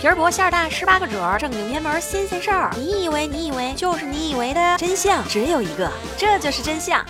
[0.00, 2.70] 皮儿薄馅儿大，十八个褶儿，正经偏门新鲜事儿。
[2.74, 7.04] 你以为你以为就是你以为的真相只有一个，这就是真相。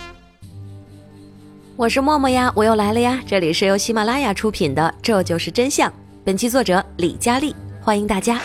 [1.76, 3.20] 我是默默呀，我又来了呀。
[3.24, 5.88] 这里是由喜马拉雅出品的《这就是真相》，
[6.24, 8.40] 本期作者李佳丽，欢迎大家。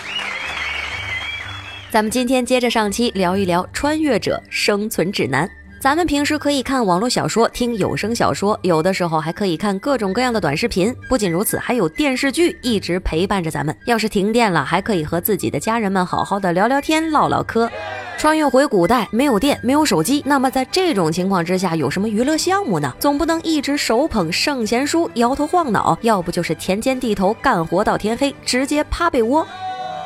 [1.89, 5.48] 咱们今天接着上期聊一聊《穿越者生存指南》。
[5.86, 10.91] 咱们平时可以看网络小说、听有声小说，有的时候还可以看各种各样的短视频。
[11.07, 13.77] 不仅如此，还有电视剧一直陪伴着咱们。
[13.85, 17.70] 要是停电了，还可以和自己的家人们好好的聊聊天、唠唠嗑。
[18.17, 22.91] 穿越回古代，没有电，没有手机，那么在这种情况之下，有什么娱乐项目呢？
[22.98, 29.45] 总不能一直手捧圣贤书，摇头晃脑，要不就是田间地头干活到天黑，直接趴被窝。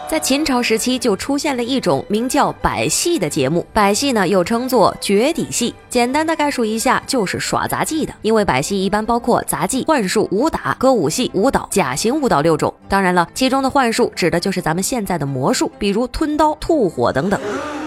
[0.09, 5.71] 在秦朝时期就出现了一种名叫百戏的节目，百戏呢又称作绝底戏。
[5.87, 8.13] 简单的概述一下，就是耍杂技的。
[8.23, 12.73] 因为百戏一般包括杂技、幻术、武打、歌舞戏、舞蹈、假形舞蹈六种。
[12.87, 17.39] 当然了，其中的幻术指的就是咱们现在的魔术，比如吞刀、吐火等等。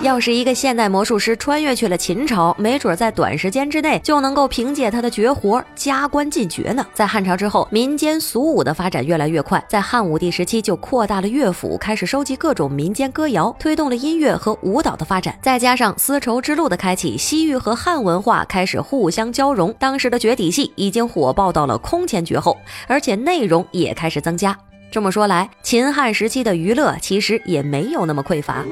[0.02, 6.84] 要是一个现代魔术师穿越去了秦朝，没准在短时间之内就能够凭借他的绝活加官进爵呢。
[6.92, 15.38] 在汉朝之后，民间俗舞的发展越来越快，在汉武帝时期就扩大了乐府，开始收集各种民间歌谣，推动了音乐和舞蹈的发展。
[15.40, 22.58] 再加上丝绸之路的开启，西域和汉文化开始互相交融，当时的绝底戏已经火爆到了空前绝后，
[22.88, 24.58] 而且内容也开始增加。
[24.90, 28.64] 这么说来，秦汉时期的娱乐其实也没有那么匮乏。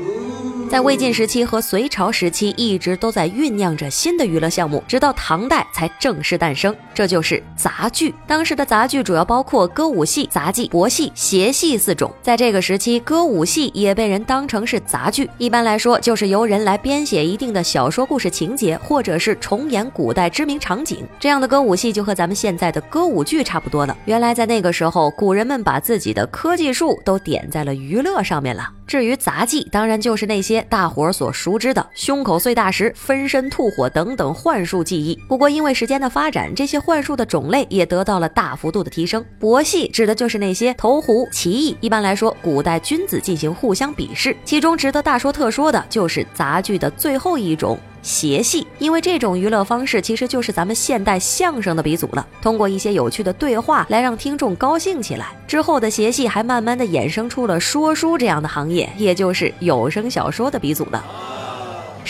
[0.71, 6.73] 在魏晋时期和隋朝时期，一直都在酝酿着新的娱乐项目，直到唐代才正式诞生。
[6.95, 8.15] 这就是杂剧。
[8.25, 12.09] 当时的杂剧主要包括歌舞戏、杂技、博戏、谐戏四种。
[12.23, 15.29] 在这个时期，歌舞戏也被人当成是杂剧。
[15.39, 21.05] 一般来说，就是由人来编写一定的小说故事情节，或者是重演古代知名场景。
[21.19, 23.99] 这样的歌舞戏就和咱们现在的歌舞剧差不多了。
[24.05, 28.71] 原来在那个时候，古人们把自己的科技树都点在了娱乐上面了。
[28.91, 35.17] 至于杂技，当然就是那些大伙儿所熟知的胸口碎大石、分身吐火等等幻术技艺。
[35.29, 39.25] 不过因为时间的发展，这些幻术的种类也得到了大幅度的提升。
[39.39, 41.77] 博戏指的就是那些投壶、棋艺。
[41.81, 44.37] 一般来说，古代君子进行互相比试。
[44.45, 47.79] 其中值得大说特说的就是杂剧的最后一种。
[48.03, 52.27] 谐戏，因为这种娱乐方式其实就是咱们现代相声的鼻祖了。
[52.41, 55.29] 通过一些有趣的对话来让听众高兴起来。
[55.47, 61.40] 之后的谐戏还慢慢的衍生出了说书这样的行业，也就是有声小说的鼻祖了。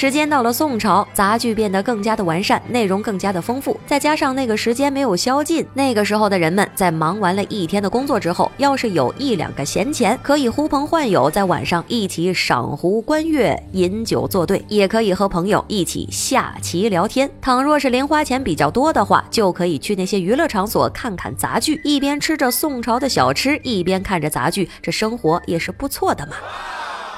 [0.00, 3.78] 时间到了宋朝，杂剧变得更加的完善，内容更加的丰富。
[3.86, 17.30] 再加上那个时间没有宵禁，那个时候的人们在忙完了一天的工作之后，要是有一两个闲钱，可以呼朋唤友，在晚上一起赏湖观月、饮酒作对，也可以和朋友一起下棋聊天。
[17.42, 26.32] 倘若是零花钱比较多的话，就可以去那些娱乐场所看看杂剧，一边吃着宋朝的小吃，一边看着杂剧，这生活也是不错的嘛。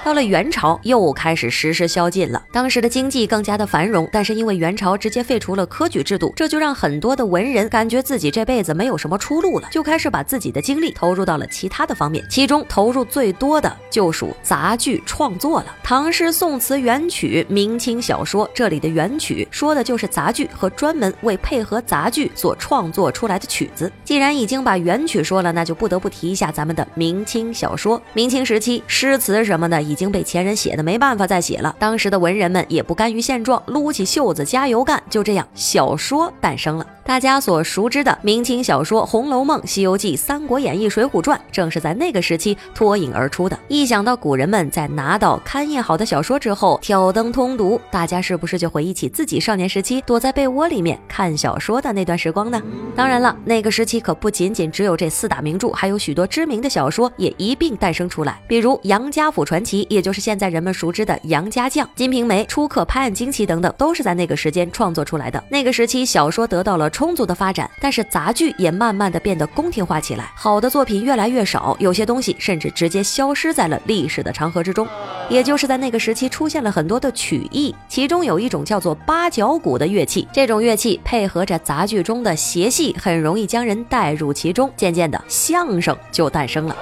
[0.05, 2.45] 到了元朝，又开始实施宵禁了。
[2.51, 12.25] 当时的经济更加的繁荣，但是因为元朝直接废除了科举制度，这就让很多的文人感觉自己这辈子没有什么出路了，就开始把自己的精力投入到了其他的方面。
[12.29, 15.77] 其中投入最多的就属杂剧创作了。
[15.85, 23.91] 唐诗、宋词、元曲、明清小说，这里的元曲说的就是杂剧和专门为配合杂剧所创作出来的曲子。
[24.05, 28.03] 既然已经把元曲说了，那就不得不提一下咱们的明清小说。
[28.15, 29.92] 明清时期诗词什么的。
[29.93, 36.87] 已经被前人写的没办法再写了，当时的文人们也不甘于现状，撸起袖子加油干，就这样小说诞生了。
[37.05, 43.59] 大家所熟知的明清小说《红楼梦》《西游记》《三国演义》《水浒传》，正是在那个时期脱颖而出的。
[43.67, 52.63] 一想到古人们在拿到刊印好的小说之后挑灯通读，大家是不是就回忆起自己少年时期躲在被窝里面看小说的那段时光呢？
[52.95, 65.43] 当然了，那个时期可不仅仅只有这四大名著，还有许多知名的小说也一并诞生出来，比如《杨家府传奇》，也就是现在人们熟知的《杨家将》，《金瓶梅》《初刻拍案惊奇》等等，都是在那个时间创作出来的。
[65.51, 66.92] 那个时期，小说得到了。
[66.93, 74.87] 充足的发展，但是杂剧也慢慢的变得宫廷化起来，好的作品越来越少，有些东西甚至直接消失在了历史的长河之中。
[75.29, 86.77] 也就是在那个时期，出现了很多的曲艺，其中有一种叫做八角鼓的乐器，这种乐器配合着杂剧中的谐戏，很容易将人带入其中，渐渐的相声就诞生了。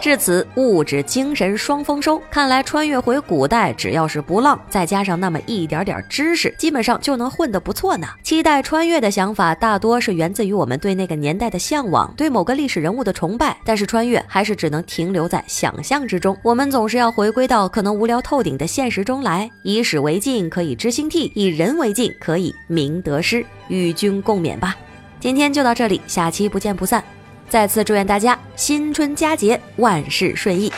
[0.00, 2.20] 至此，物质精神双丰收。
[2.30, 8.06] 看来穿越回古代，只要是不浪，再加上那么一点点知识，基本上就能混得不错呢。
[8.22, 13.54] 期待穿越的想法，大多是源自于我们对那个年代的向往，对某个历史人物的崇拜。
[13.62, 16.34] 但是穿越还是只能停留在想象之中。
[16.42, 19.50] 我们总是要回归到可能无聊透顶的现实中来。
[19.62, 23.44] 以史为镜，可以知兴替；以人为镜，可以明得失。
[23.68, 24.74] 与君共勉吧。
[25.20, 27.04] 今天就到这里，下期不见不散。
[27.50, 30.72] 再次祝愿大家新春佳节万事顺意。